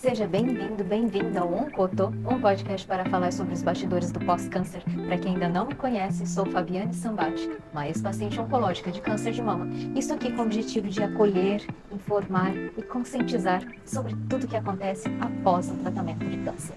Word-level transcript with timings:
Seja 0.00 0.26
bem-vindo, 0.26 0.82
bem-vinda 0.82 1.40
ao 1.40 1.52
Oncoto, 1.52 2.06
um 2.06 2.40
podcast 2.40 2.86
para 2.86 3.04
falar 3.10 3.30
sobre 3.34 3.52
os 3.52 3.62
bastidores 3.62 4.10
do 4.10 4.18
pós-câncer. 4.18 4.82
Para 5.06 5.18
quem 5.18 5.34
ainda 5.34 5.46
não 5.46 5.66
me 5.66 5.74
conhece, 5.74 6.26
sou 6.26 6.46
Fabiane 6.46 6.94
Sambati, 6.94 7.50
uma 7.70 7.86
ex-paciente 7.86 8.40
oncológica 8.40 8.90
de 8.90 9.02
câncer 9.02 9.32
de 9.32 9.42
mama. 9.42 9.68
Isso 9.94 10.14
aqui 10.14 10.32
com 10.32 10.40
o 10.40 10.46
objetivo 10.46 10.88
de 10.88 11.02
acolher, 11.02 11.66
informar 11.92 12.56
e 12.56 12.82
conscientizar 12.82 13.62
sobre 13.84 14.16
tudo 14.26 14.44
o 14.44 14.48
que 14.48 14.56
acontece 14.56 15.06
após 15.20 15.70
o 15.70 15.74
tratamento 15.74 16.24
de 16.24 16.38
câncer. 16.38 16.76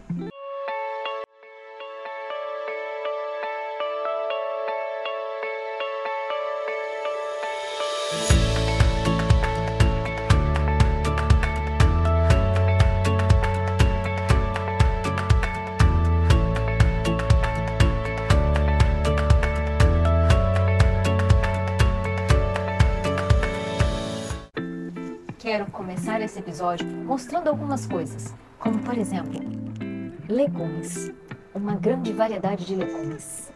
Começar 26.03 26.21
esse 26.21 26.39
episódio 26.39 26.85
mostrando 26.85 27.47
algumas 27.47 27.85
coisas, 27.85 28.35
como 28.59 28.77
por 28.79 28.97
exemplo, 28.97 29.39
legumes, 30.27 31.13
uma 31.55 31.75
grande 31.77 32.11
variedade 32.11 32.65
de 32.65 32.75
legumes, 32.75 33.49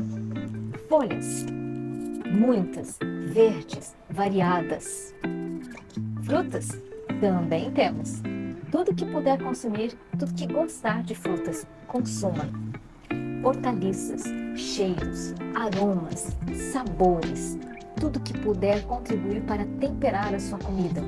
folhas, 0.88 1.46
muitas, 2.26 2.98
verdes, 3.34 3.98
variadas, 4.10 5.14
frutas, 6.24 6.70
também 7.20 7.70
temos. 7.72 8.22
Tudo 8.72 8.96
que 8.96 9.06
puder 9.06 9.44
consumir, 9.44 9.98
tudo 10.18 10.34
que 10.34 10.48
gostar 10.48 11.04
de 11.04 11.16
frutas, 11.16 11.68
consuma. 11.86 12.50
Hortaliças, 13.44 14.24
cheiros, 14.56 15.34
aromas, 15.54 16.38
sabores, 16.72 17.58
tudo 18.00 18.22
que 18.22 18.38
puder 18.38 18.84
contribuir 18.84 19.42
para 19.42 19.66
temperar 19.82 20.34
a 20.34 20.40
sua 20.40 20.58
comida 20.60 21.02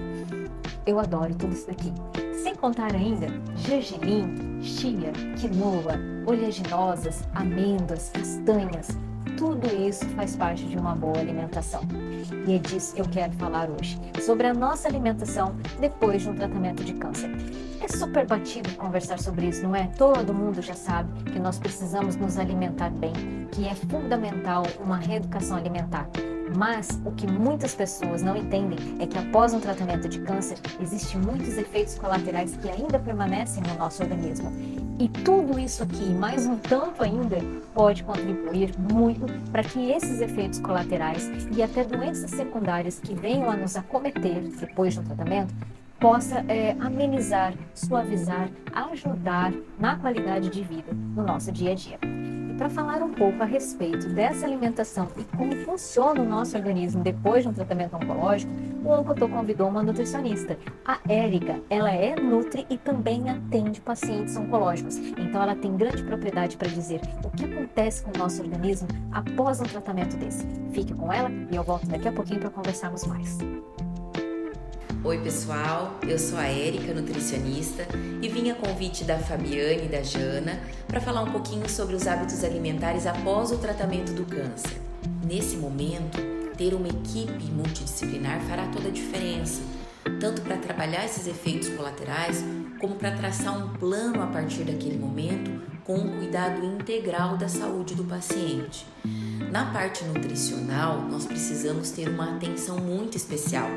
eu 0.86 1.00
adoro 1.00 1.34
tudo 1.36 1.54
isso 1.54 1.68
daqui. 1.68 1.94
Sem 2.42 2.56
contar 2.56 2.94
ainda 2.94 3.28
gergelim, 3.56 4.62
chia, 4.62 5.12
quinoa, 5.38 6.00
oleaginosas, 6.26 7.24
amêndoas, 7.36 8.10
castanhas. 8.14 8.88
Tudo 9.38 9.68
isso 9.68 10.06
faz 10.10 10.36
parte 10.36 10.66
de 10.66 10.78
uma 10.78 10.96
boa 10.96 11.18
alimentação. 11.18 11.82
E 12.48 12.54
é 12.54 12.58
disso 12.58 12.96
que 12.96 13.02
eu 13.02 13.10
quero 13.10 13.34
falar 13.34 13.70
hoje, 13.70 14.00
sobre 14.22 14.48
a 14.48 14.54
nossa 14.54 14.88
alimentação 14.88 15.56
depois 15.80 16.22
de 16.22 16.30
um 16.30 16.36
tratamento 16.36 16.84
de 16.84 16.94
câncer. 16.94 17.30
É 17.82 17.88
super 17.88 18.26
batido 18.26 18.70
conversar 18.76 19.20
sobre 19.20 19.48
isso, 19.48 19.64
não 19.64 19.76
é? 19.76 19.88
Todo 19.98 20.34
mundo 20.34 20.62
já 20.62 20.74
sabe 20.74 21.32
que 21.32 21.40
nós 21.40 21.58
precisamos 21.58 22.16
nos 22.16 22.38
alimentar 22.38 22.90
bem, 22.90 23.14
que 23.52 23.66
é 23.68 23.74
fundamental 23.74 24.64
uma 24.84 24.98
reeducação 24.98 25.58
alimentar. 25.58 26.10
Mas 26.56 26.88
o 27.06 27.12
que 27.12 27.28
muitas 27.28 27.76
pessoas 27.76 28.22
não 28.22 28.36
entendem 28.36 28.78
é 29.00 29.06
que 29.06 29.18
após 29.18 29.54
um 29.54 29.60
tratamento 29.60 30.08
de 30.08 30.20
câncer, 30.20 30.58
existem 30.82 31.22
muitos 31.22 31.58
efeitos 31.58 31.98
colaterais 31.98 32.56
que 32.58 32.70
ainda 32.70 33.00
permanecem 33.00 33.64
no 33.64 33.76
nosso 33.76 34.04
organismo. 34.04 34.52
E 35.00 35.08
tudo 35.08 35.58
isso 35.60 35.84
aqui, 35.84 36.10
mais 36.10 36.46
um 36.46 36.58
tanto 36.58 37.04
ainda, 37.04 37.38
pode 37.74 38.04
contribuir 38.04 38.74
muito 38.92 39.26
para 39.52 39.64
que 39.64 39.92
esses 39.92 40.20
efeitos 40.20 40.60
colaterais 40.60 41.30
e 41.56 41.64
até 41.64 41.84
doenças 41.84 42.32
secundárias 42.32 43.00
que 43.00 43.14
venham 43.14 43.50
a 43.50 43.56
nos 43.56 43.76
acometer 43.76 44.42
depois 44.60 44.96
do 44.96 45.04
tratamento 45.04 45.54
possa 46.00 46.44
é, 46.48 46.76
amenizar, 46.80 47.54
suavizar, 47.74 48.50
ajudar 48.74 49.54
na 49.78 49.98
qualidade 49.98 50.50
de 50.50 50.64
vida 50.64 50.92
no 50.94 51.24
nosso 51.24 51.52
dia 51.52 51.72
a 51.72 51.76
dia 51.76 52.19
para 52.60 52.70
falar 52.70 53.02
um 53.02 53.14
pouco 53.14 53.42
a 53.42 53.46
respeito 53.46 54.10
dessa 54.10 54.46
alimentação 54.46 55.08
e 55.18 55.24
como 55.38 55.56
funciona 55.64 56.22
o 56.22 56.26
nosso 56.26 56.58
organismo 56.58 57.02
depois 57.02 57.44
de 57.44 57.48
um 57.48 57.54
tratamento 57.54 57.96
oncológico, 57.96 58.52
o 58.84 58.92
Oncotô 58.92 59.30
convidou 59.30 59.70
uma 59.70 59.82
nutricionista. 59.82 60.58
A 60.86 61.00
Érica, 61.08 61.62
ela 61.70 61.90
é 61.90 62.18
nutri 62.18 62.68
e 62.70 62.78
também 62.78 63.30
atende 63.30 63.80
pacientes 63.80 64.36
oncológicos. 64.36 64.98
Então 64.98 65.42
ela 65.42 65.56
tem 65.56 65.78
grande 65.78 66.04
propriedade 66.04 66.58
para 66.58 66.68
dizer 66.68 67.00
o 67.24 67.30
que 67.30 67.46
acontece 67.46 68.04
com 68.04 68.12
o 68.14 68.18
nosso 68.20 68.42
organismo 68.44 68.90
após 69.10 69.62
um 69.62 69.66
tratamento 69.66 70.18
desse. 70.18 70.46
Fique 70.74 70.94
com 70.94 71.14
ela 71.14 71.32
e 71.50 71.56
eu 71.56 71.64
volto 71.64 71.88
daqui 71.88 72.10
a 72.10 72.12
pouquinho 72.12 72.42
para 72.42 72.50
conversarmos 72.50 73.06
mais. 73.06 73.38
Oi, 75.02 75.18
pessoal. 75.20 75.98
Eu 76.06 76.20
sou 76.20 76.38
a 76.38 76.48
Érica, 76.48 76.94
nutricionista, 76.94 77.88
e 78.22 78.28
vim 78.28 78.50
a 78.50 78.56
convite 78.56 79.06
da 79.06 79.18
Fabiane 79.18 79.86
e 79.86 79.88
da 79.88 80.04
Jana 80.04 80.60
para 80.90 81.00
falar 81.00 81.24
um 81.24 81.32
pouquinho 81.32 81.70
sobre 81.70 81.96
os 81.96 82.06
hábitos 82.06 82.44
alimentares 82.44 83.08
após 83.08 83.50
o 83.52 83.58
tratamento 83.58 84.12
do 84.12 84.26
câncer. 84.26 84.78
Nesse 85.26 85.56
momento, 85.56 86.20
ter 86.58 86.74
uma 86.74 86.90
equipe 86.90 87.46
multidisciplinar 87.46 88.42
fará 88.42 88.68
toda 88.68 88.90
a 88.90 88.92
diferença, 88.92 89.62
tanto 90.20 90.42
para 90.42 90.58
trabalhar 90.58 91.06
esses 91.06 91.28
efeitos 91.28 91.70
colaterais, 91.70 92.44
como 92.82 92.96
para 92.96 93.16
traçar 93.16 93.58
um 93.58 93.70
plano 93.70 94.22
a 94.22 94.28
partir 94.28 94.66
daquele 94.66 94.98
momento 94.98 95.62
com 95.86 95.96
um 95.96 96.18
cuidado 96.18 96.66
integral 96.66 97.38
da 97.38 97.48
saúde 97.48 97.96
do 97.96 98.04
paciente. 98.04 98.86
Na 99.50 99.66
parte 99.72 100.04
nutricional, 100.04 101.02
nós 101.04 101.26
precisamos 101.26 101.90
ter 101.90 102.10
uma 102.10 102.36
atenção 102.36 102.78
muito 102.78 103.16
especial 103.16 103.70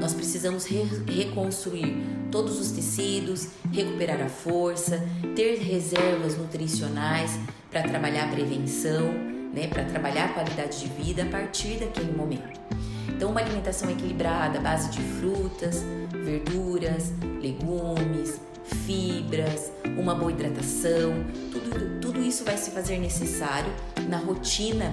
nós 0.00 0.14
precisamos 0.14 0.64
re 0.64 0.84
reconstruir 1.06 1.96
todos 2.30 2.60
os 2.60 2.70
tecidos, 2.70 3.48
recuperar 3.72 4.20
a 4.22 4.28
força, 4.28 5.04
ter 5.34 5.58
reservas 5.58 6.36
nutricionais 6.36 7.38
para 7.70 7.82
trabalhar 7.82 8.24
a 8.24 8.28
prevenção, 8.28 9.12
né, 9.52 9.66
para 9.66 9.84
trabalhar 9.84 10.26
a 10.26 10.28
qualidade 10.34 10.80
de 10.80 10.88
vida 10.88 11.24
a 11.24 11.26
partir 11.26 11.78
daquele 11.78 12.12
momento. 12.12 12.60
Então, 13.08 13.30
uma 13.30 13.40
alimentação 13.40 13.90
equilibrada, 13.90 14.58
à 14.58 14.62
base 14.62 14.90
de 14.90 15.00
frutas, 15.00 15.82
verduras, 16.12 17.12
legumes, 17.40 18.40
fibras, 18.86 19.72
uma 19.98 20.14
boa 20.14 20.30
hidratação, 20.30 21.24
tudo, 21.50 22.00
tudo 22.00 22.22
isso 22.22 22.44
vai 22.44 22.56
se 22.56 22.70
fazer 22.70 22.98
necessário 22.98 23.72
na 24.08 24.18
rotina 24.18 24.92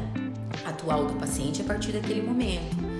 atual 0.66 1.06
do 1.06 1.14
paciente 1.14 1.62
a 1.62 1.66
partir 1.66 1.92
daquele 1.92 2.22
momento. 2.22 2.95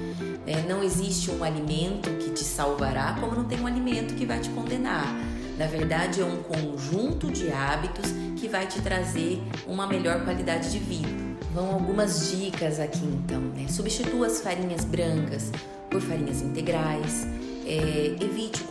É, 0.48 0.62
não 0.62 0.84
existe 0.84 1.32
um 1.32 1.44
alimento 1.44 2.10
que 2.20 2.30
te 2.32 2.44
salvará, 2.44 3.18
como 3.20 3.36
não 3.36 3.46
tem 3.46 3.60
um 3.60 3.68
alimento 3.68 4.14
que 4.14 4.26
vai 4.26 4.40
te 4.40 4.50
condenar. 4.50 5.16
Na 5.58 5.66
verdade, 5.68 6.22
é 6.22 6.26
um 6.26 6.44
conjunto 6.44 7.32
de 7.32 7.52
hábitos 7.52 8.12
que 8.38 8.48
vai 8.48 8.68
te 8.68 8.82
trazer 8.82 9.42
uma 9.66 9.88
melhor 9.88 10.24
qualidade 10.24 10.72
de 10.72 10.80
vida. 10.80 11.08
Vão 11.54 11.74
algumas 11.74 12.30
dicas 12.32 12.80
aqui 12.80 13.06
então. 13.06 13.40
Né? 13.40 13.68
Substitua 13.70 14.28
as 14.28 14.42
farinhas 14.42 14.84
brancas 14.84 15.52
por 15.90 16.02
farinhas 16.02 16.42
integrais. 16.42 17.26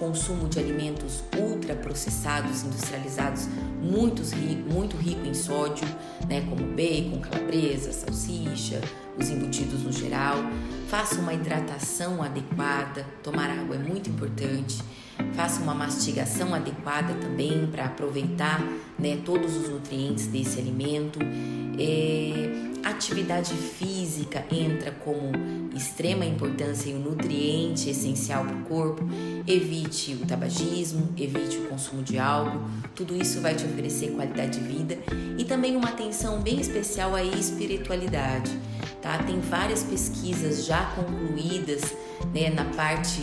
Consumo 0.05 0.47
de 0.49 0.59
alimentos 0.59 1.25
ultraprocessados, 1.35 2.63
industrializados, 2.63 3.49
muito, 3.81 4.23
muito 4.71 4.99
rico 4.99 5.27
em 5.27 5.33
sódio, 5.33 5.89
né, 6.29 6.43
como 6.43 6.63
bacon, 6.77 7.21
calabresa, 7.21 7.91
salsicha, 7.91 8.83
os 9.19 9.31
embutidos 9.31 9.83
no 9.83 9.91
geral. 9.91 10.37
Faça 10.89 11.19
uma 11.19 11.33
hidratação 11.33 12.23
adequada, 12.23 13.07
tomar 13.23 13.49
água 13.49 13.77
é 13.77 13.79
muito 13.79 14.11
importante. 14.11 14.79
Faça 15.33 15.63
uma 15.63 15.75
mastigação 15.75 16.55
adequada 16.55 17.15
também 17.15 17.67
para 17.67 17.87
aproveitar 17.87 18.63
né, 18.99 19.19
todos 19.25 19.57
os 19.57 19.71
nutrientes 19.71 20.27
desse 20.27 20.61
alimento. 20.61 21.19
É, 21.79 22.64
atividade 23.05 23.55
física 23.55 24.45
entra 24.51 24.91
como 24.91 25.31
extrema 25.77 26.25
importância 26.25 26.89
e 26.89 26.95
um 26.95 27.01
nutriente 27.01 27.91
essencial 27.91 28.45
para 28.45 28.57
o 28.57 28.63
corpo. 28.63 29.05
Evite 29.47 30.15
o 30.15 30.27
tabagismo, 30.27 31.11
evite 31.19 31.59
o 31.59 31.69
consumo 31.69 32.03
de 32.03 32.19
álcool. 32.19 32.63
Tudo 32.95 33.15
isso 33.15 33.43
vai 33.43 33.55
te 33.55 33.67
oferecer 33.67 34.13
qualidade 34.13 34.59
de 34.59 34.67
vida 34.67 34.99
e 35.37 35.45
também 35.45 35.77
uma 35.77 35.89
atenção 35.89 36.41
bem 36.41 36.61
especial 36.61 37.15
à 37.15 37.23
espiritualidade. 37.23 38.51
Tá? 39.03 39.19
Tem 39.19 39.39
várias 39.39 39.83
pesquisas 39.83 40.65
já 40.65 40.87
concluídas 40.97 41.83
né, 42.33 42.49
na 42.49 42.65
parte 42.65 43.21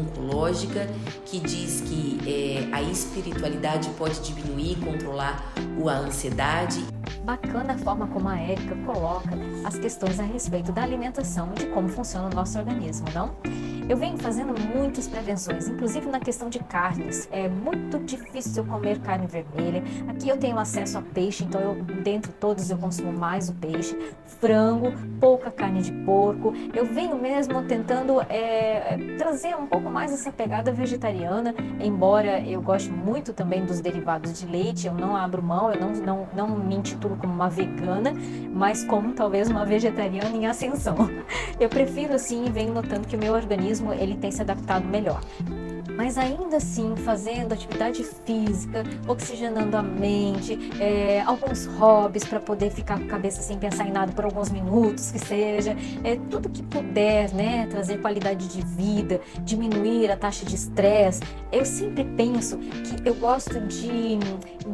oncológica 0.00 0.86
que 1.26 1.40
diz 1.40 1.80
que 1.82 2.18
é, 2.26 2.74
a 2.74 2.82
espiritualidade 2.82 3.88
pode 3.90 4.20
diminuir, 4.20 4.76
controlar 4.76 5.52
a 5.86 5.92
ansiedade. 5.92 6.84
bacana 7.24 7.74
a 7.74 7.78
forma 7.78 8.06
como 8.08 8.28
a 8.28 8.38
Érica 8.38 8.74
coloca 8.86 9.30
as 9.64 9.78
questões 9.78 10.18
a 10.18 10.22
respeito 10.22 10.72
da 10.72 10.82
alimentação 10.82 11.50
e 11.54 11.60
de 11.60 11.66
como 11.66 11.88
funciona 11.88 12.26
o 12.26 12.34
nosso 12.34 12.58
organismo, 12.58 13.06
não? 13.14 13.36
Eu 13.88 13.96
venho 13.96 14.18
fazendo 14.18 14.52
muitas 14.74 15.08
prevenções, 15.08 15.66
inclusive 15.66 16.06
na 16.06 16.20
questão 16.20 16.50
de 16.50 16.58
carnes. 16.58 17.26
É 17.32 17.48
muito 17.48 17.98
difícil 18.00 18.62
comer 18.66 18.98
carne 19.00 19.26
vermelha. 19.26 19.82
Aqui 20.08 20.28
eu 20.28 20.36
tenho 20.36 20.58
acesso 20.58 20.98
a 20.98 21.02
peixe, 21.02 21.42
então 21.42 21.60
eu 21.60 21.74
dentro 22.02 22.30
todos 22.32 22.70
eu 22.70 22.76
consumo 22.76 23.12
mais 23.12 23.48
o 23.48 23.54
peixe, 23.54 23.96
frango, 24.26 24.92
pouca 25.18 25.50
carne 25.50 25.80
de 25.80 25.92
porco. 26.04 26.52
Eu 26.74 26.84
venho 26.84 27.16
mesmo 27.16 27.62
tentando 27.62 28.20
é, 28.28 28.98
trazer 29.16 29.56
um 29.56 29.66
pouco 29.66 29.87
mais 29.90 30.12
essa 30.12 30.30
pegada 30.30 30.72
vegetariana, 30.72 31.54
embora 31.80 32.40
eu 32.40 32.60
goste 32.60 32.90
muito 32.90 33.32
também 33.32 33.64
dos 33.64 33.80
derivados 33.80 34.38
de 34.38 34.46
leite. 34.46 34.86
Eu 34.86 34.94
não 34.94 35.16
abro 35.16 35.42
mão, 35.42 35.72
eu 35.72 35.80
não, 35.80 35.92
não, 35.92 36.28
não 36.34 36.48
me 36.58 36.76
intitulo 36.76 37.16
como 37.16 37.32
uma 37.32 37.48
vegana, 37.48 38.12
mas 38.52 38.84
como 38.84 39.12
talvez 39.12 39.48
uma 39.48 39.64
vegetariana 39.64 40.36
em 40.36 40.46
ascensão. 40.46 40.96
Eu 41.58 41.68
prefiro 41.68 42.14
assim 42.14 42.46
e 42.46 42.50
venho 42.50 42.72
notando 42.72 43.08
que 43.08 43.16
o 43.16 43.18
meu 43.18 43.34
organismo 43.34 43.92
ele 43.92 44.16
tem 44.16 44.30
se 44.30 44.40
adaptado 44.40 44.86
melhor 44.86 45.20
mas 45.98 46.16
ainda 46.16 46.58
assim 46.58 46.94
fazendo 46.94 47.52
atividade 47.52 48.04
física, 48.04 48.84
oxigenando 49.08 49.76
a 49.76 49.82
mente, 49.82 50.56
é, 50.80 51.22
alguns 51.22 51.66
hobbies 51.66 52.22
para 52.24 52.38
poder 52.38 52.70
ficar 52.70 53.00
com 53.00 53.06
a 53.06 53.08
cabeça 53.08 53.42
sem 53.42 53.58
pensar 53.58 53.84
em 53.84 53.90
nada 53.90 54.12
por 54.12 54.24
alguns 54.24 54.48
minutos, 54.48 55.10
que 55.10 55.18
seja, 55.18 55.76
é, 56.04 56.14
tudo 56.30 56.48
que 56.48 56.62
puder, 56.62 57.34
né, 57.34 57.66
trazer 57.66 58.00
qualidade 58.00 58.46
de 58.46 58.64
vida, 58.64 59.20
diminuir 59.40 60.08
a 60.12 60.16
taxa 60.16 60.46
de 60.46 60.54
estresse. 60.54 61.20
Eu 61.50 61.64
sempre 61.64 62.04
penso 62.04 62.58
que 62.58 63.08
eu 63.08 63.16
gosto 63.16 63.58
de 63.62 64.20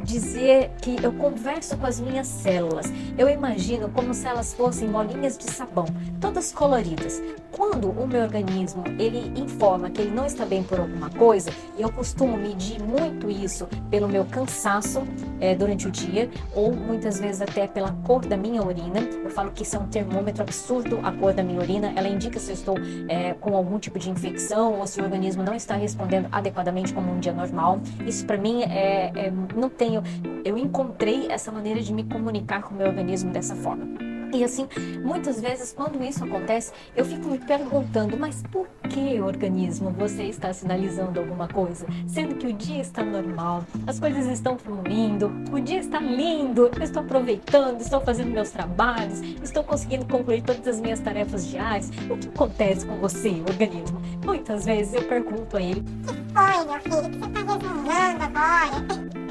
dizer 0.04 0.72
que 0.82 1.02
eu 1.02 1.12
converso 1.14 1.78
com 1.78 1.86
as 1.86 1.98
minhas 1.98 2.26
células. 2.26 2.92
Eu 3.16 3.30
imagino 3.30 3.88
como 3.88 4.12
se 4.12 4.26
elas 4.26 4.52
fossem 4.52 4.90
bolinhas 4.90 5.38
de 5.38 5.50
sabão, 5.50 5.86
todas 6.20 6.52
coloridas. 6.52 7.22
Quando 7.50 7.90
o 7.90 8.06
meu 8.06 8.22
organismo 8.22 8.82
ele 8.98 9.32
informa 9.40 9.88
que 9.88 10.02
ele 10.02 10.10
não 10.10 10.26
está 10.26 10.44
bem 10.44 10.62
por 10.62 10.80
alguma 10.80 11.08
coisa, 11.14 11.50
e 11.78 11.82
eu 11.82 11.90
costumo 11.90 12.36
medir 12.36 12.82
muito 12.82 13.30
isso 13.30 13.66
pelo 13.90 14.08
meu 14.08 14.24
cansaço 14.24 15.02
é, 15.40 15.54
durante 15.54 15.88
o 15.88 15.90
dia, 15.90 16.30
ou 16.54 16.72
muitas 16.72 17.18
vezes 17.18 17.40
até 17.40 17.66
pela 17.66 17.92
cor 18.04 18.24
da 18.24 18.36
minha 18.36 18.62
urina. 18.62 19.00
Eu 19.00 19.30
falo 19.30 19.50
que 19.50 19.62
isso 19.62 19.76
é 19.76 19.78
um 19.78 19.86
termômetro 19.86 20.42
absurdo, 20.42 21.00
a 21.02 21.12
cor 21.12 21.32
da 21.32 21.42
minha 21.42 21.60
urina. 21.60 21.92
Ela 21.96 22.08
indica 22.08 22.38
se 22.38 22.50
eu 22.50 22.54
estou 22.54 22.76
é, 23.08 23.34
com 23.34 23.56
algum 23.56 23.78
tipo 23.78 23.98
de 23.98 24.10
infecção 24.10 24.80
ou 24.80 24.86
se 24.86 25.00
o 25.00 25.04
organismo 25.04 25.42
não 25.42 25.54
está 25.54 25.74
respondendo 25.74 26.28
adequadamente 26.30 26.92
como 26.92 27.12
um 27.12 27.18
dia 27.18 27.32
normal. 27.32 27.80
Isso 28.06 28.24
para 28.26 28.36
mim 28.36 28.62
é, 28.62 29.12
é, 29.14 29.32
não 29.54 29.68
tenho. 29.68 30.02
Eu 30.44 30.56
encontrei 30.56 31.28
essa 31.30 31.50
maneira 31.50 31.80
de 31.80 31.92
me 31.92 32.04
comunicar 32.04 32.62
com 32.62 32.74
o 32.74 32.78
meu 32.78 32.86
organismo 32.86 33.30
dessa 33.30 33.54
forma. 33.54 34.13
E 34.34 34.42
assim, 34.42 34.66
muitas 35.00 35.40
vezes 35.40 35.72
quando 35.72 36.02
isso 36.02 36.24
acontece, 36.24 36.72
eu 36.96 37.04
fico 37.04 37.28
me 37.28 37.38
perguntando, 37.38 38.16
mas 38.18 38.42
por 38.50 38.66
que 38.90 39.20
organismo 39.20 39.90
você 39.90 40.24
está 40.24 40.52
sinalizando 40.52 41.20
alguma 41.20 41.46
coisa? 41.46 41.86
Sendo 42.08 42.34
que 42.34 42.48
o 42.48 42.52
dia 42.52 42.80
está 42.80 43.04
normal, 43.04 43.64
as 43.86 44.00
coisas 44.00 44.26
estão 44.26 44.58
fluindo, 44.58 45.32
o 45.52 45.60
dia 45.60 45.78
está 45.78 46.00
lindo, 46.00 46.68
eu 46.76 46.82
estou 46.82 47.02
aproveitando, 47.02 47.80
estou 47.80 48.00
fazendo 48.00 48.32
meus 48.32 48.50
trabalhos, 48.50 49.22
estou 49.40 49.62
conseguindo 49.62 50.04
concluir 50.06 50.42
todas 50.42 50.66
as 50.66 50.80
minhas 50.80 50.98
tarefas 50.98 51.46
diárias. 51.46 51.90
O 52.10 52.18
que 52.18 52.26
acontece 52.26 52.84
com 52.84 52.96
você, 52.96 53.40
organismo? 53.48 54.02
Muitas 54.24 54.64
vezes 54.64 54.94
eu 54.94 55.04
pergunto 55.04 55.56
a 55.56 55.62
ele: 55.62 55.80
O 55.80 56.12
que 56.12 56.24
foi, 56.34 56.64
meu 56.64 56.80
filho? 56.80 57.06
O 57.06 57.10
que 57.10 57.18
você 57.18 57.28
está 57.28 57.54
resmungando 57.54 58.24
agora? 58.24 59.23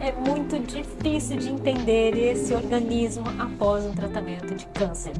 É 0.00 0.12
muito 0.12 0.58
difícil 0.58 1.36
de 1.36 1.48
entender 1.48 2.16
esse 2.16 2.54
organismo 2.54 3.24
após 3.38 3.84
um 3.84 3.92
tratamento 3.92 4.54
de 4.54 4.66
câncer. 4.66 5.12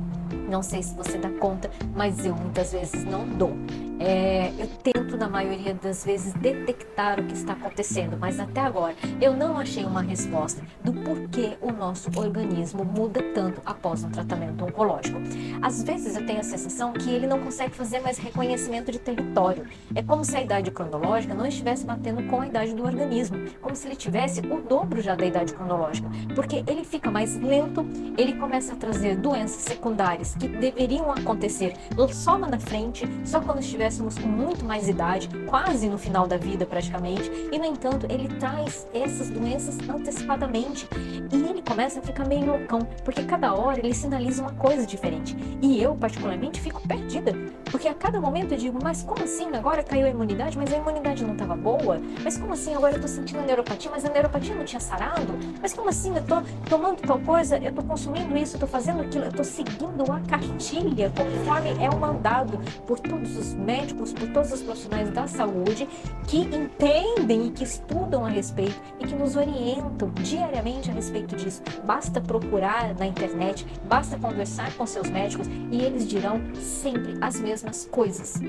Não 0.53 0.63
sei 0.63 0.83
se 0.83 0.95
você 0.95 1.17
dá 1.17 1.31
conta, 1.31 1.71
mas 1.97 2.27
eu 2.27 2.37
muitas 2.37 2.73
vezes 2.73 3.07
não 3.07 3.27
dou. 3.27 3.57
É, 3.99 4.53
eu 4.59 4.67
tento, 4.83 5.17
na 5.17 5.29
maioria 5.29 5.73
das 5.73 6.05
vezes, 6.05 6.35
detectar 6.35 7.21
o 7.21 7.25
que 7.25 7.35
está 7.35 7.53
acontecendo, 7.53 8.19
mas 8.19 8.39
até 8.41 8.61
agora 8.61 8.95
eu 9.21 9.35
não 9.35 9.57
achei 9.57 9.85
uma 9.85 10.03
resposta 10.03 10.61
do 10.83 10.93
porquê 10.93 11.57
o 11.61 11.71
nosso 11.71 12.11
organismo 12.19 12.85
muda 12.85 13.23
tanto 13.33 13.63
após 13.65 14.03
um 14.03 14.11
tratamento 14.11 14.65
oncológico. 14.65 15.21
Às 15.63 15.85
vezes 15.85 16.17
eu 16.17 16.27
tenho 16.27 16.41
a 16.41 16.43
sensação 16.43 16.93
que 16.93 17.09
ele 17.09 17.27
não 17.27 17.41
consegue 17.41 17.75
fazer 17.75 18.01
mais 18.01 18.19
reconhecimento 18.19 18.91
de 18.91 18.99
território. 18.99 19.67
É 19.95 20.03
como 20.03 20.25
se 20.25 20.37
a 20.37 20.43
idade 20.43 20.71
cronológica 20.71 21.33
não 21.33 21.47
estivesse 21.47 21.87
batendo 21.87 22.25
com 22.25 22.41
a 22.41 22.47
idade 22.47 22.75
do 22.75 22.85
organismo, 22.85 23.39
como 23.61 23.77
se 23.77 23.87
ele 23.87 23.97
tivesse 23.97 24.41
o 24.41 24.61
dobro 24.61 25.01
já 25.01 25.15
da 25.15 25.25
idade 25.25 25.55
cronológica, 25.55 26.11
porque 26.35 26.65
ele 26.67 26.85
fica 26.85 27.11
mais 27.11 27.37
lento, 27.41 27.87
ele 28.19 28.33
começa 28.35 28.73
a 28.73 28.77
trazer 28.77 29.17
doenças 29.17 29.63
secundárias 29.63 30.35
que 30.43 30.49
deveriam 30.49 31.09
acontecer 31.13 31.75
só 32.13 32.37
lá 32.37 32.49
na 32.49 32.59
frente, 32.59 33.07
só 33.25 33.41
quando 33.41 33.61
estivéssemos 33.61 34.19
com 34.19 34.27
muito 34.27 34.65
mais 34.65 34.89
idade, 34.89 35.29
quase 35.47 35.89
no 35.89 35.97
final 35.97 36.27
da 36.27 36.37
vida 36.37 36.67
praticamente, 36.67 37.31
e 37.53 37.59
no 37.59 37.65
entanto 37.65 38.07
ele 38.11 38.29
traz 38.41 38.87
essas 38.93 39.31
doenças 39.31 39.79
antecipadamente. 39.89 40.89
E 41.33 41.37
começa 41.73 42.01
a 42.01 42.03
ficar 42.03 42.27
meio 42.27 42.45
loucão, 42.45 42.81
porque 43.03 43.23
cada 43.23 43.55
hora 43.55 43.79
ele 43.79 43.95
sinaliza 43.95 44.43
uma 44.43 44.53
coisa 44.53 44.85
diferente. 44.85 45.35
E 45.63 45.83
eu, 45.83 45.97
particularmente, 45.97 46.61
fico 46.61 46.87
perdida, 46.87 47.33
porque 47.65 47.89
a 47.89 47.95
cada 47.95 48.21
momento 48.21 48.53
eu 48.53 48.59
digo, 48.59 48.79
mas 48.83 49.03
como 49.03 49.25
assim? 49.25 49.47
Agora 49.57 49.83
caiu 49.83 50.07
a 50.07 50.11
imunidade, 50.11 50.59
mas 50.59 50.71
a 50.71 50.77
imunidade 50.77 51.25
não 51.25 51.33
estava 51.33 51.57
boa? 51.57 51.99
Mas 52.23 52.37
como 52.37 52.53
assim? 52.53 52.75
Agora 52.75 52.95
eu 52.97 53.01
tô 53.01 53.09
sentindo 53.09 53.39
a 53.39 53.43
neuropatia, 53.43 53.91
mas 53.91 54.05
a 54.05 54.11
neuropatia 54.11 54.55
não 54.55 54.67
tinha 54.67 54.81
sarado? 54.81 55.33
Mas 55.63 55.73
como 55.73 55.89
assim? 55.89 56.15
Eu 56.15 56.23
tô 56.25 56.43
tomando 56.69 57.01
tal 57.01 57.19
coisa, 57.21 57.57
eu 57.57 57.73
tô 57.73 57.83
consumindo 57.83 58.37
isso, 58.37 58.57
eu 58.57 58.61
tô 58.61 58.67
fazendo 58.67 59.01
aquilo, 59.01 59.25
eu 59.25 59.33
tô 59.33 59.43
seguindo 59.43 60.13
a 60.13 60.21
cartilha 60.29 61.11
conforme 61.17 61.71
é 61.83 61.89
o 61.89 61.99
mandado 61.99 62.59
por 62.87 63.01
todos 63.01 63.35
os 63.35 63.55
médicos, 63.55 64.13
por 64.13 64.29
todos 64.31 64.53
os 64.53 64.61
profissionais 64.61 65.09
da 65.09 65.27
saúde 65.27 65.89
que 66.27 66.41
entendem 66.41 67.47
e 67.47 67.51
que 67.51 67.65
estudam 67.65 68.27
a 68.27 68.29
respeito 68.29 68.79
e 69.01 69.07
que 69.07 69.15
nos 69.15 69.37
orientam 69.37 70.11
diariamente 70.21 70.91
a 70.91 70.93
respeito 70.93 71.35
disso. 71.35 71.62
Basta 71.85 72.21
procurar 72.21 72.95
na 72.95 73.07
internet, 73.07 73.67
basta 73.89 74.19
conversar 74.19 74.73
com 74.75 74.87
seus 74.87 75.11
médicos 75.11 75.47
e 75.71 75.83
eles 75.83 76.07
dirão 76.07 76.41
sempre 76.55 77.17
as 77.21 77.41
mesmas 77.41 77.87
coisas. 77.91 78.41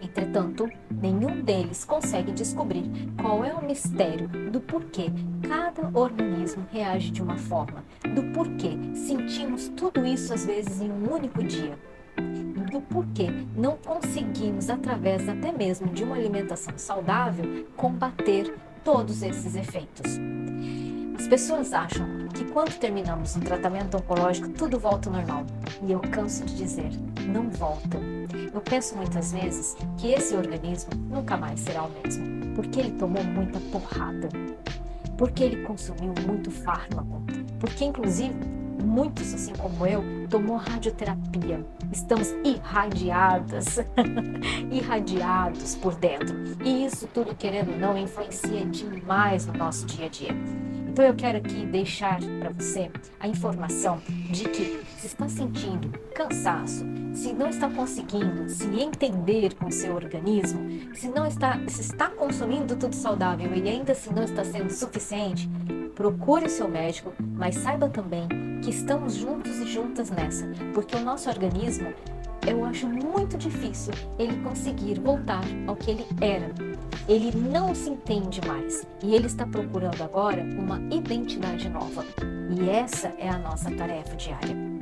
Entretanto, 0.00 0.68
nenhum 0.90 1.42
deles 1.42 1.84
consegue 1.84 2.32
descobrir 2.32 2.90
qual 3.20 3.44
é 3.44 3.54
o 3.54 3.64
mistério 3.64 4.26
do 4.50 4.60
porquê 4.60 5.06
cada 5.48 5.96
organismo 5.96 6.66
reage 6.72 7.12
de 7.12 7.22
uma 7.22 7.38
forma, 7.38 7.84
do 8.14 8.22
porquê 8.32 8.76
sentimos 8.94 9.68
tudo 9.68 10.04
isso 10.04 10.34
às 10.34 10.44
vezes 10.44 10.80
em 10.80 10.90
um 10.90 11.12
único 11.12 11.42
dia 11.42 11.78
do 12.72 12.80
porquê 12.80 13.28
não 13.54 13.76
conseguimos, 13.76 14.70
através 14.70 15.28
até 15.28 15.52
mesmo 15.52 15.88
de 15.88 16.02
uma 16.02 16.16
alimentação 16.16 16.72
saudável, 16.76 17.66
combater 17.76 18.54
todos 18.82 19.22
esses 19.22 19.54
efeitos. 19.54 20.18
As 21.18 21.28
pessoas 21.28 21.72
acham 21.72 22.06
que 22.32 22.44
quando 22.46 22.76
terminamos 22.78 23.36
um 23.36 23.40
tratamento 23.40 23.96
oncológico 23.96 24.48
tudo 24.50 24.78
volta 24.78 25.08
ao 25.08 25.16
normal. 25.16 25.44
E 25.82 25.92
eu 25.92 26.00
canso 26.00 26.44
de 26.44 26.56
dizer, 26.56 26.90
não 27.26 27.48
volta. 27.50 27.98
Eu 28.52 28.60
penso 28.60 28.96
muitas 28.96 29.32
vezes 29.32 29.76
que 29.98 30.12
esse 30.12 30.34
organismo 30.34 30.90
nunca 31.08 31.36
mais 31.36 31.60
será 31.60 31.84
o 31.84 31.90
mesmo, 32.02 32.54
porque 32.54 32.80
ele 32.80 32.92
tomou 32.92 33.22
muita 33.24 33.58
porrada, 33.70 34.28
porque 35.16 35.44
ele 35.44 35.62
consumiu 35.62 36.14
muito 36.26 36.50
fármaco, 36.50 37.22
porque 37.58 37.84
inclusive 37.84 38.34
muitos, 38.82 39.32
assim 39.32 39.52
como 39.54 39.86
eu, 39.86 40.02
tomou 40.28 40.56
radioterapia. 40.56 41.64
Estamos 41.92 42.34
irradiadas, 42.44 43.78
irradiados 44.70 45.76
por 45.76 45.94
dentro. 45.94 46.34
E 46.64 46.84
isso 46.84 47.06
tudo, 47.06 47.34
querendo 47.34 47.72
ou 47.72 47.78
não, 47.78 47.96
influencia 47.96 48.64
demais 48.66 49.46
no 49.46 49.54
nosso 49.54 49.86
dia 49.86 50.06
a 50.06 50.08
dia. 50.08 50.34
Então 50.92 51.06
eu 51.06 51.14
quero 51.14 51.38
aqui 51.38 51.64
deixar 51.64 52.20
para 52.38 52.50
você 52.50 52.90
a 53.18 53.26
informação 53.26 53.98
de 54.30 54.44
que 54.44 54.78
se 54.98 55.06
está 55.06 55.26
sentindo 55.26 55.88
cansaço, 56.14 56.84
se 57.14 57.32
não 57.32 57.48
está 57.48 57.70
conseguindo 57.70 58.46
se 58.50 58.66
entender 58.78 59.54
com 59.54 59.68
o 59.68 59.72
seu 59.72 59.94
organismo, 59.94 60.60
se 60.94 61.08
não 61.08 61.26
está, 61.26 61.58
se 61.66 61.80
está 61.80 62.10
consumindo 62.10 62.76
tudo 62.76 62.94
saudável 62.94 63.50
e 63.54 63.66
ainda 63.70 63.92
assim 63.92 64.12
não 64.12 64.22
está 64.22 64.44
sendo 64.44 64.68
suficiente, 64.68 65.48
procure 65.94 66.44
o 66.44 66.50
seu 66.50 66.68
médico, 66.68 67.14
mas 67.18 67.54
saiba 67.54 67.88
também 67.88 68.28
que 68.62 68.68
estamos 68.68 69.14
juntos 69.14 69.60
e 69.60 69.64
juntas 69.64 70.10
nessa, 70.10 70.46
porque 70.74 70.94
o 70.94 71.00
nosso 71.00 71.30
organismo, 71.30 71.90
eu 72.46 72.62
acho 72.66 72.86
muito 72.86 73.38
difícil 73.38 73.94
ele 74.18 74.36
conseguir 74.42 75.00
voltar 75.00 75.42
ao 75.66 75.74
que 75.74 75.90
ele 75.90 76.04
era. 76.20 76.71
Ele 77.08 77.36
não 77.36 77.74
se 77.74 77.90
entende 77.90 78.40
mais. 78.46 78.86
E 79.02 79.14
ele 79.14 79.26
está 79.26 79.46
procurando 79.46 80.02
agora 80.02 80.42
uma 80.42 80.80
identidade 80.94 81.68
nova. 81.68 82.04
E 82.50 82.68
essa 82.68 83.12
é 83.18 83.28
a 83.28 83.38
nossa 83.38 83.70
tarefa 83.70 84.14
diária. 84.16 84.72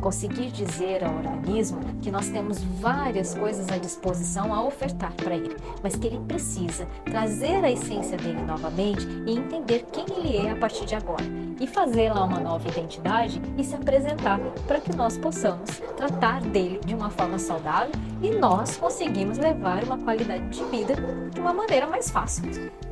Conseguir 0.00 0.50
dizer 0.50 1.02
ao 1.02 1.14
organismo 1.16 1.80
que 2.00 2.10
nós 2.10 2.28
temos 2.28 2.62
várias 2.62 3.34
coisas 3.34 3.68
à 3.68 3.78
disposição 3.78 4.54
a 4.54 4.62
ofertar 4.62 5.12
para 5.14 5.34
ele, 5.34 5.56
mas 5.82 5.96
que 5.96 6.06
ele 6.06 6.20
precisa 6.20 6.86
trazer 7.04 7.64
a 7.64 7.70
essência 7.70 8.16
dele 8.16 8.42
novamente 8.42 9.06
e 9.26 9.36
entender 9.36 9.86
quem 9.92 10.04
ele 10.18 10.36
é 10.36 10.50
a 10.50 10.56
partir 10.56 10.84
de 10.84 10.94
agora. 10.94 11.24
E 11.60 11.66
fazer 11.66 12.12
lá 12.12 12.24
uma 12.24 12.38
nova 12.38 12.68
identidade 12.68 13.40
e 13.56 13.64
se 13.64 13.74
apresentar 13.74 14.38
para 14.66 14.80
que 14.80 14.94
nós 14.94 15.18
possamos 15.18 15.82
tratar 15.96 16.42
dele 16.42 16.80
de 16.84 16.94
uma 16.94 17.10
forma 17.10 17.38
saudável 17.38 17.90
e 18.22 18.30
nós 18.30 18.76
conseguimos 18.76 19.38
levar 19.38 19.84
uma 19.84 19.98
qualidade 19.98 20.48
de 20.48 20.64
vida 20.64 20.94
de 21.32 21.40
uma 21.40 21.52
maneira 21.52 21.86
mais 21.86 22.10
fácil. 22.10 22.44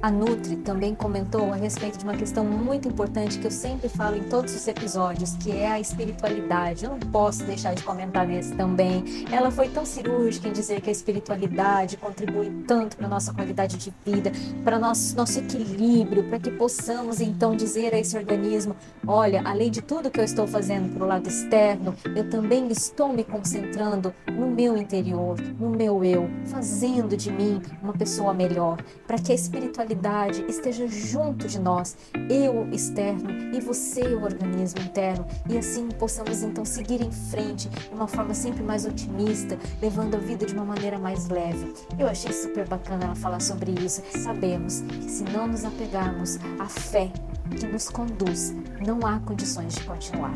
A 0.02 0.10
Nutri 0.10 0.56
também 0.56 0.94
comentou 0.94 1.52
a 1.52 1.56
respeito 1.56 1.98
de 1.98 2.04
uma 2.04 2.16
questão 2.16 2.44
muito 2.44 2.86
importante 2.86 3.38
que 3.38 3.46
eu 3.46 3.50
sempre 3.50 3.88
falo 3.88 4.16
em 4.16 4.24
todos 4.24 4.54
os 4.54 4.68
episódios, 4.68 5.34
que 5.36 5.50
é 5.50 5.68
a 5.68 5.80
espiritualidade. 5.80 6.84
Eu 6.84 6.90
não 6.90 7.00
posso 7.00 7.44
deixar 7.44 7.74
de 7.74 7.82
comentar 7.82 8.26
nesse 8.26 8.54
também. 8.54 9.04
Ela 9.32 9.50
foi 9.50 9.68
tão 9.68 9.84
cirúrgica 9.84 10.48
em 10.48 10.52
dizer 10.52 10.80
que 10.80 10.90
a 10.90 10.92
espiritualidade 10.92 11.96
contribui 11.96 12.50
tanto 12.66 12.96
para 12.96 13.08
nossa 13.08 13.32
qualidade 13.32 13.76
de 13.78 13.92
vida, 14.04 14.30
para 14.62 14.78
nosso 14.78 15.16
nosso 15.16 15.38
equilíbrio, 15.38 16.24
para 16.24 16.38
que 16.38 16.50
possamos 16.50 17.20
então 17.20 17.56
dizer 17.56 17.94
a 17.94 17.98
esse 17.98 18.16
organismo, 18.16 18.76
olha, 19.06 19.42
além 19.44 19.70
de 19.70 19.80
tudo 19.80 20.10
que 20.10 20.20
eu 20.20 20.24
estou 20.24 20.46
fazendo 20.46 20.94
para 20.94 21.04
o 21.04 21.08
lado 21.08 21.28
externo, 21.28 21.94
eu 22.14 22.28
também 22.28 22.68
estou 22.68 23.12
me 23.12 23.24
concentrando 23.24 24.14
no 24.30 24.46
meu 24.46 24.76
interior, 24.76 25.15
no 25.58 25.70
meu 25.70 26.04
eu, 26.04 26.28
fazendo 26.46 27.16
de 27.16 27.30
mim 27.30 27.60
uma 27.82 27.92
pessoa 27.92 28.34
melhor, 28.34 28.78
para 29.06 29.18
que 29.18 29.32
a 29.32 29.34
espiritualidade 29.34 30.44
esteja 30.48 30.86
junto 30.86 31.48
de 31.48 31.58
nós, 31.58 31.96
eu 32.28 32.68
externo 32.70 33.30
e 33.54 33.60
você 33.60 34.02
o 34.14 34.22
organismo 34.22 34.80
interno, 34.80 35.26
e 35.48 35.56
assim 35.56 35.88
possamos 35.88 36.42
então 36.42 36.64
seguir 36.64 37.00
em 37.00 37.10
frente 37.10 37.68
de 37.68 37.94
uma 37.94 38.06
forma 38.06 38.34
sempre 38.34 38.62
mais 38.62 38.84
otimista, 38.84 39.58
levando 39.80 40.14
a 40.16 40.18
vida 40.18 40.44
de 40.46 40.54
uma 40.54 40.64
maneira 40.64 40.98
mais 40.98 41.28
leve. 41.28 41.72
Eu 41.98 42.06
achei 42.06 42.32
super 42.32 42.66
bacana 42.68 43.04
ela 43.04 43.14
falar 43.14 43.40
sobre 43.40 43.72
isso. 43.84 44.02
Sabemos 44.22 44.80
que 44.82 45.10
se 45.10 45.24
não 45.24 45.46
nos 45.46 45.64
apegarmos 45.64 46.38
à 46.58 46.66
fé 46.66 47.10
que 47.58 47.66
nos 47.66 47.88
conduz, 47.88 48.54
não 48.84 49.06
há 49.06 49.20
condições 49.20 49.74
de 49.74 49.84
continuar. 49.84 50.34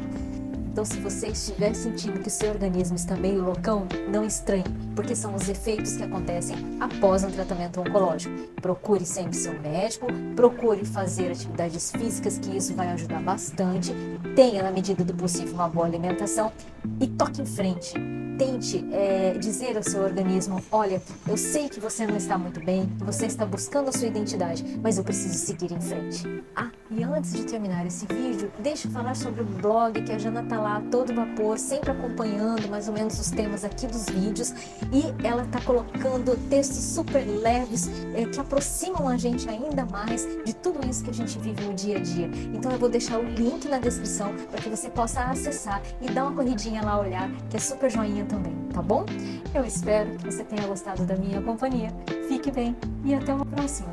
Então, 0.71 0.85
se 0.85 1.01
você 1.01 1.29
estiver 1.29 1.75
sentindo 1.75 2.21
que 2.21 2.29
o 2.29 2.31
seu 2.31 2.51
organismo 2.51 2.95
está 2.95 3.17
meio 3.17 3.43
loucão, 3.43 3.87
não 4.09 4.25
estranhe, 4.25 4.65
porque 4.95 5.17
são 5.17 5.35
os 5.35 5.49
efeitos 5.49 5.97
que 5.97 6.05
acontecem 6.05 6.57
após 6.79 7.25
um 7.25 7.31
tratamento 7.31 7.81
oncológico. 7.81 8.33
Procure 8.63 9.05
sempre 9.05 9.37
seu 9.37 9.53
médico, 9.61 10.07
procure 10.37 10.85
fazer 10.85 11.33
atividades 11.33 11.91
físicas, 11.91 12.39
que 12.39 12.57
isso 12.57 12.75
vai 12.75 12.89
ajudar 12.93 13.21
bastante. 13.21 13.93
Tenha, 14.37 14.63
na 14.63 14.71
medida 14.71 15.05
do 15.05 15.13
possível, 15.13 15.55
uma 15.55 15.69
boa 15.69 15.87
alimentação 15.87 16.53
e 17.01 17.07
toque 17.09 17.43
em 17.43 17.47
frente 17.47 17.95
tente 18.39 18.83
é, 18.91 19.37
dizer 19.39 19.77
ao 19.77 19.83
seu 19.83 20.03
organismo: 20.03 20.63
olha, 20.73 21.03
eu 21.29 21.37
sei 21.37 21.69
que 21.69 21.79
você 21.79 22.07
não 22.07 22.17
está 22.17 22.39
muito 22.39 22.59
bem, 22.65 22.87
que 22.87 23.05
você 23.05 23.27
está 23.27 23.45
buscando 23.45 23.91
a 23.91 23.93
sua 23.93 24.09
identidade, 24.09 24.65
mas 24.83 24.97
eu 24.97 25.05
preciso 25.05 25.35
seguir 25.35 25.71
em 25.71 25.81
frente. 25.81 26.43
Ah, 26.57 26.71
e 26.91 27.05
antes 27.05 27.33
de 27.33 27.45
terminar 27.45 27.87
esse 27.87 28.05
vídeo, 28.07 28.51
deixa 28.59 28.89
eu 28.89 28.93
falar 28.93 29.15
sobre 29.15 29.43
o 29.43 29.45
blog 29.45 30.03
que 30.03 30.13
a 30.13 30.19
Jana 30.19 30.43
tá 30.43 30.61
lá 30.61 30.83
todo 30.91 31.15
vapor, 31.15 31.57
sempre 31.57 31.93
acompanhando 31.93 32.69
mais 32.69 32.89
ou 32.89 32.95
menos 32.95 33.19
os 33.19 33.31
temas 33.31 33.65
aqui 33.65 33.87
dos 33.87 34.07
vídeos 34.07 34.53
e 34.93 35.15
ela 35.25 35.45
tá 35.47 35.61
colocando 35.61 36.37
textos 36.49 36.79
super 36.79 37.25
leves 37.25 37.89
é, 38.15 38.25
que 38.25 38.41
aproximam 38.41 39.09
a 39.09 39.17
gente 39.17 39.49
ainda 39.49 39.85
mais 39.87 40.27
de 40.45 40.53
tudo 40.55 40.85
isso 40.89 41.05
que 41.05 41.11
a 41.11 41.15
gente 41.15 41.39
vive 41.39 41.65
no 41.65 41.75
dia 41.75 41.99
a 41.99 42.01
dia. 42.01 42.29
Então 42.53 42.73
eu 42.73 42.79
vou 42.79 42.89
deixar 42.89 43.19
o 43.21 43.25
link 43.25 43.69
na 43.69 43.79
descrição 43.79 44.35
para 44.51 44.61
que 44.61 44.69
você 44.69 44.91
possa 44.91 45.23
acessar 45.23 45.81
e 46.01 46.11
dar 46.11 46.25
uma 46.25 46.35
corridinha 46.35 46.83
lá 46.83 46.99
olhar, 46.99 47.31
que 47.49 47.57
é 47.57 47.61
super 47.61 47.89
joinha 47.89 48.25
também, 48.25 48.55
tá 48.73 48.83
bom? 48.83 49.07
Eu 49.55 49.65
espero 49.65 50.11
que 50.17 50.25
você 50.25 50.43
tenha 50.43 50.67
gostado 50.67 51.05
da 51.05 51.17
minha 51.17 51.41
companhia. 51.41 51.91
Fique 52.27 52.51
bem 52.51 52.77
e 53.05 53.15
até 53.15 53.33
uma 53.33 53.47
próxima! 53.47 53.93